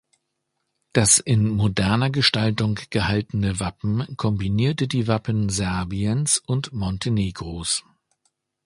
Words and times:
Das 0.93 1.19
in 1.19 1.47
moderner 1.47 2.09
Gestaltung 2.09 2.79
gehaltene 2.89 3.59
Wappen 3.59 4.17
kombinierte 4.17 4.87
die 4.87 5.05
Wappen 5.07 5.49
Serbiens 5.49 6.39
und 6.39 6.73
Montenegros. 6.73 7.85